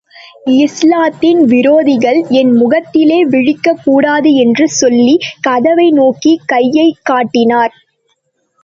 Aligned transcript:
இஸ்லாத்தின் 0.53 1.41
விரோதிகள் 1.45 2.27
என் 2.29 2.51
முகத்திலே 2.51 3.19
விழிக்கக் 3.25 3.83
கூடாது 3.83 4.33
என்று 4.35 4.67
சொல்லிக் 4.69 5.27
கதவை 5.41 5.89
நோக்கி 5.91 6.39
கையைக்காட்டினார். 6.51 7.73